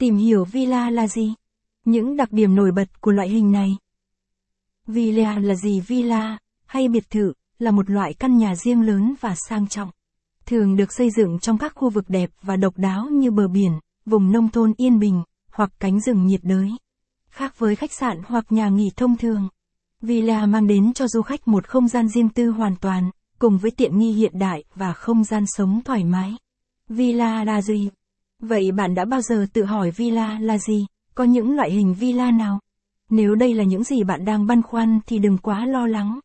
Tìm 0.00 0.16
hiểu 0.16 0.44
villa 0.44 0.90
là 0.90 1.08
gì? 1.08 1.34
Những 1.84 2.16
đặc 2.16 2.32
điểm 2.32 2.54
nổi 2.54 2.72
bật 2.72 3.00
của 3.00 3.10
loại 3.10 3.28
hình 3.28 3.52
này. 3.52 3.76
Villa 4.86 5.38
là 5.38 5.54
gì? 5.54 5.80
Villa, 5.80 6.38
hay 6.66 6.88
biệt 6.88 7.10
thự, 7.10 7.32
là 7.58 7.70
một 7.70 7.90
loại 7.90 8.14
căn 8.14 8.38
nhà 8.38 8.54
riêng 8.56 8.82
lớn 8.82 9.14
và 9.20 9.34
sang 9.48 9.68
trọng. 9.68 9.90
Thường 10.46 10.76
được 10.76 10.92
xây 10.92 11.10
dựng 11.10 11.38
trong 11.38 11.58
các 11.58 11.72
khu 11.74 11.90
vực 11.90 12.04
đẹp 12.08 12.30
và 12.42 12.56
độc 12.56 12.78
đáo 12.78 13.08
như 13.12 13.30
bờ 13.30 13.48
biển, 13.48 13.72
vùng 14.06 14.32
nông 14.32 14.48
thôn 14.48 14.72
yên 14.76 14.98
bình, 14.98 15.22
hoặc 15.52 15.72
cánh 15.78 16.00
rừng 16.00 16.26
nhiệt 16.26 16.40
đới. 16.42 16.70
Khác 17.30 17.58
với 17.58 17.76
khách 17.76 17.92
sạn 17.92 18.20
hoặc 18.26 18.52
nhà 18.52 18.68
nghỉ 18.68 18.90
thông 18.96 19.16
thường, 19.16 19.48
Villa 20.02 20.46
mang 20.46 20.66
đến 20.66 20.92
cho 20.92 21.08
du 21.08 21.22
khách 21.22 21.48
một 21.48 21.66
không 21.66 21.88
gian 21.88 22.08
riêng 22.08 22.28
tư 22.28 22.50
hoàn 22.50 22.76
toàn, 22.76 23.10
cùng 23.38 23.58
với 23.58 23.70
tiện 23.70 23.98
nghi 23.98 24.12
hiện 24.12 24.38
đại 24.38 24.64
và 24.74 24.92
không 24.92 25.24
gian 25.24 25.44
sống 25.46 25.80
thoải 25.84 26.04
mái. 26.04 26.36
Villa 26.88 27.44
là 27.44 27.62
gì? 27.62 27.90
Vậy 28.40 28.72
bạn 28.72 28.94
đã 28.94 29.04
bao 29.04 29.20
giờ 29.20 29.46
tự 29.52 29.64
hỏi 29.64 29.90
villa 29.90 30.38
là 30.40 30.58
gì? 30.58 30.86
Có 31.14 31.24
những 31.24 31.56
loại 31.56 31.70
hình 31.70 31.94
villa 31.94 32.30
nào? 32.30 32.60
Nếu 33.10 33.34
đây 33.34 33.54
là 33.54 33.64
những 33.64 33.84
gì 33.84 34.04
bạn 34.04 34.24
đang 34.24 34.46
băn 34.46 34.62
khoăn 34.62 35.00
thì 35.06 35.18
đừng 35.18 35.38
quá 35.38 35.66
lo 35.66 35.86
lắng. 35.86 36.20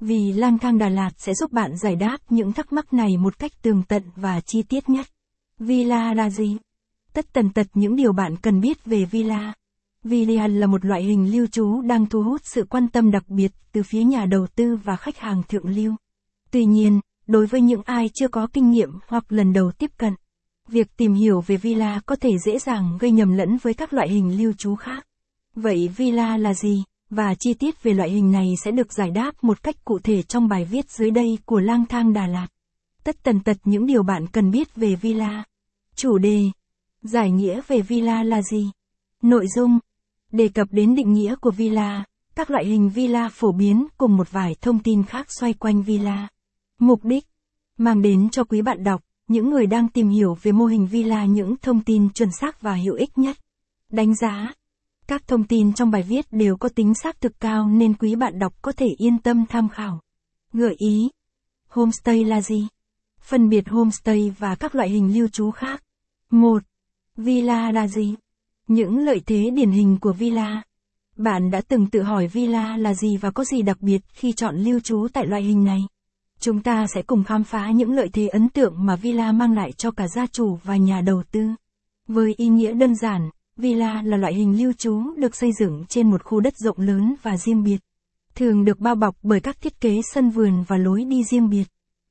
Vì 0.00 0.32
lang 0.32 0.58
thang 0.58 0.78
Đà 0.78 0.88
Lạt 0.88 1.10
sẽ 1.16 1.34
giúp 1.34 1.52
bạn 1.52 1.76
giải 1.76 1.96
đáp 1.96 2.18
những 2.30 2.52
thắc 2.52 2.72
mắc 2.72 2.92
này 2.92 3.16
một 3.16 3.38
cách 3.38 3.52
tường 3.62 3.82
tận 3.88 4.02
và 4.16 4.40
chi 4.40 4.62
tiết 4.62 4.88
nhất. 4.88 5.06
Villa 5.58 6.14
là 6.14 6.30
gì? 6.30 6.56
Tất 7.12 7.32
tần 7.32 7.52
tật 7.52 7.66
những 7.74 7.96
điều 7.96 8.12
bạn 8.12 8.36
cần 8.36 8.60
biết 8.60 8.84
về 8.84 9.04
villa. 9.04 9.52
Villa 10.04 10.46
là 10.46 10.66
một 10.66 10.84
loại 10.84 11.02
hình 11.02 11.32
lưu 11.32 11.46
trú 11.46 11.80
đang 11.80 12.06
thu 12.06 12.22
hút 12.22 12.40
sự 12.44 12.64
quan 12.64 12.88
tâm 12.88 13.10
đặc 13.10 13.28
biệt 13.28 13.52
từ 13.72 13.82
phía 13.82 14.02
nhà 14.02 14.24
đầu 14.24 14.46
tư 14.54 14.76
và 14.84 14.96
khách 14.96 15.18
hàng 15.18 15.42
thượng 15.48 15.68
lưu. 15.68 15.94
Tuy 16.50 16.64
nhiên, 16.64 17.00
đối 17.26 17.46
với 17.46 17.60
những 17.60 17.82
ai 17.84 18.10
chưa 18.14 18.28
có 18.28 18.46
kinh 18.52 18.70
nghiệm 18.70 18.90
hoặc 19.08 19.32
lần 19.32 19.52
đầu 19.52 19.72
tiếp 19.72 19.90
cận, 19.98 20.14
việc 20.68 20.96
tìm 20.96 21.14
hiểu 21.14 21.40
về 21.40 21.56
villa 21.56 22.00
có 22.06 22.16
thể 22.16 22.38
dễ 22.38 22.58
dàng 22.58 22.98
gây 23.00 23.10
nhầm 23.10 23.32
lẫn 23.32 23.56
với 23.62 23.74
các 23.74 23.92
loại 23.92 24.08
hình 24.08 24.38
lưu 24.38 24.52
trú 24.52 24.74
khác. 24.74 25.06
Vậy 25.54 25.88
villa 25.96 26.36
là 26.36 26.54
gì? 26.54 26.82
Và 27.10 27.34
chi 27.34 27.54
tiết 27.54 27.82
về 27.82 27.94
loại 27.94 28.10
hình 28.10 28.32
này 28.32 28.54
sẽ 28.64 28.70
được 28.70 28.92
giải 28.92 29.10
đáp 29.10 29.32
một 29.42 29.62
cách 29.62 29.84
cụ 29.84 29.98
thể 29.98 30.22
trong 30.22 30.48
bài 30.48 30.64
viết 30.64 30.90
dưới 30.90 31.10
đây 31.10 31.38
của 31.44 31.60
Lang 31.60 31.86
thang 31.86 32.12
Đà 32.12 32.26
Lạt. 32.26 32.46
Tất 33.04 33.16
tần 33.22 33.40
tật 33.40 33.56
những 33.64 33.86
điều 33.86 34.02
bạn 34.02 34.26
cần 34.26 34.50
biết 34.50 34.74
về 34.76 34.94
villa. 34.94 35.44
Chủ 35.96 36.18
đề. 36.18 36.42
Giải 37.02 37.30
nghĩa 37.30 37.60
về 37.68 37.80
villa 37.80 38.22
là 38.22 38.42
gì? 38.42 38.70
Nội 39.22 39.46
dung. 39.56 39.78
Đề 40.32 40.48
cập 40.48 40.68
đến 40.70 40.94
định 40.94 41.12
nghĩa 41.12 41.36
của 41.36 41.50
villa, 41.50 42.04
các 42.34 42.50
loại 42.50 42.64
hình 42.64 42.90
villa 42.90 43.28
phổ 43.28 43.52
biến 43.52 43.86
cùng 43.98 44.16
một 44.16 44.32
vài 44.32 44.54
thông 44.60 44.78
tin 44.78 45.04
khác 45.04 45.26
xoay 45.30 45.52
quanh 45.52 45.82
villa. 45.82 46.28
Mục 46.78 47.04
đích. 47.04 47.24
Mang 47.76 48.02
đến 48.02 48.30
cho 48.30 48.44
quý 48.44 48.62
bạn 48.62 48.84
đọc, 48.84 49.02
những 49.28 49.50
người 49.50 49.66
đang 49.66 49.88
tìm 49.88 50.08
hiểu 50.08 50.36
về 50.42 50.52
mô 50.52 50.64
hình 50.64 50.86
villa 50.86 51.24
những 51.24 51.56
thông 51.56 51.80
tin 51.80 52.08
chuẩn 52.10 52.28
xác 52.40 52.60
và 52.60 52.74
hữu 52.74 52.94
ích 52.94 53.18
nhất. 53.18 53.36
Đánh 53.92 54.14
giá. 54.14 54.54
Các 55.06 55.28
thông 55.28 55.44
tin 55.44 55.72
trong 55.72 55.90
bài 55.90 56.02
viết 56.02 56.26
đều 56.30 56.56
có 56.56 56.68
tính 56.68 56.94
xác 56.94 57.20
thực 57.20 57.40
cao 57.40 57.68
nên 57.68 57.94
quý 57.94 58.14
bạn 58.14 58.38
đọc 58.38 58.54
có 58.62 58.72
thể 58.72 58.86
yên 58.98 59.18
tâm 59.18 59.44
tham 59.48 59.68
khảo. 59.68 60.00
Gợi 60.52 60.74
ý. 60.78 61.10
Homestay 61.68 62.24
là 62.24 62.40
gì? 62.40 62.66
Phân 63.20 63.48
biệt 63.48 63.68
homestay 63.68 64.34
và 64.38 64.54
các 64.54 64.74
loại 64.74 64.90
hình 64.90 65.14
lưu 65.14 65.28
trú 65.28 65.50
khác. 65.50 65.82
1. 66.30 66.62
Villa 67.16 67.72
là 67.72 67.88
gì? 67.88 68.14
Những 68.68 68.98
lợi 68.98 69.20
thế 69.26 69.50
điển 69.50 69.70
hình 69.70 69.98
của 70.00 70.12
villa. 70.12 70.62
Bạn 71.16 71.50
đã 71.50 71.60
từng 71.68 71.86
tự 71.86 72.02
hỏi 72.02 72.26
villa 72.26 72.76
là 72.76 72.94
gì 72.94 73.16
và 73.16 73.30
có 73.30 73.44
gì 73.44 73.62
đặc 73.62 73.80
biệt 73.80 74.02
khi 74.08 74.32
chọn 74.32 74.56
lưu 74.56 74.80
trú 74.80 75.06
tại 75.12 75.26
loại 75.26 75.42
hình 75.42 75.64
này? 75.64 75.80
Chúng 76.40 76.60
ta 76.62 76.86
sẽ 76.94 77.02
cùng 77.02 77.24
khám 77.24 77.44
phá 77.44 77.70
những 77.70 77.92
lợi 77.92 78.08
thế 78.12 78.28
ấn 78.28 78.48
tượng 78.48 78.74
mà 78.86 78.96
villa 78.96 79.32
mang 79.32 79.52
lại 79.52 79.72
cho 79.72 79.90
cả 79.90 80.08
gia 80.08 80.26
chủ 80.26 80.58
và 80.64 80.76
nhà 80.76 81.00
đầu 81.00 81.22
tư. 81.30 81.48
Với 82.08 82.34
ý 82.36 82.48
nghĩa 82.48 82.72
đơn 82.72 82.94
giản, 82.96 83.30
villa 83.56 84.02
là 84.02 84.16
loại 84.16 84.34
hình 84.34 84.58
lưu 84.58 84.72
trú 84.72 85.14
được 85.16 85.36
xây 85.36 85.50
dựng 85.60 85.84
trên 85.88 86.10
một 86.10 86.24
khu 86.24 86.40
đất 86.40 86.54
rộng 86.56 86.78
lớn 86.78 87.14
và 87.22 87.36
riêng 87.36 87.62
biệt. 87.62 87.78
Thường 88.34 88.64
được 88.64 88.80
bao 88.80 88.94
bọc 88.94 89.16
bởi 89.22 89.40
các 89.40 89.60
thiết 89.60 89.80
kế 89.80 90.00
sân 90.14 90.30
vườn 90.30 90.64
và 90.68 90.76
lối 90.76 91.04
đi 91.04 91.24
riêng 91.24 91.50
biệt. 91.50 91.64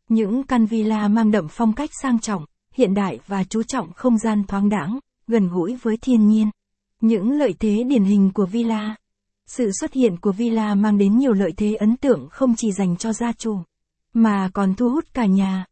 Những 0.10 0.44
căn 0.44 0.66
villa 0.66 1.08
mang 1.08 1.32
đậm 1.32 1.48
phong 1.50 1.74
cách 1.74 1.90
sang 2.02 2.20
trọng, 2.20 2.46
hiện 2.74 2.94
đại 2.94 3.20
và 3.28 3.44
chú 3.44 3.64
trọng 3.64 3.94
không 3.94 4.18
gian 4.18 4.44
thoáng 4.44 4.70
đãng, 4.70 5.00
gần 5.28 5.50
gũi 5.50 5.76
với 5.82 5.98
thiên 5.98 6.28
nhiên. 6.28 6.50
Những 7.02 7.32
lợi 7.32 7.54
thế 7.60 7.84
điển 7.84 8.04
hình 8.04 8.32
của 8.34 8.46
villa. 8.46 8.96
Sự 9.48 9.72
xuất 9.80 9.94
hiện 9.94 10.18
của 10.18 10.32
villa 10.32 10.76
mang 10.76 10.98
đến 10.98 11.18
nhiều 11.18 11.34
lợi 11.34 11.52
thế 11.58 11.76
ấn 11.76 11.98
tượng 11.98 12.28
không 12.32 12.56
chỉ 12.56 12.72
dành 12.72 12.98
cho 12.98 13.14
gia 13.14 13.32
chủ, 13.32 13.58
mà 14.18 14.50
còn 14.54 14.74
thu 14.76 14.90
hút 14.90 15.06
cả 15.14 15.26
nhà, 15.26 15.66